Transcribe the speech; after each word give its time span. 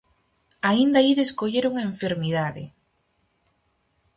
Aínda 0.69 0.99
ides 1.11 1.29
coller 1.39 1.65
unha 1.71 1.87
enfermidade! 1.91 2.63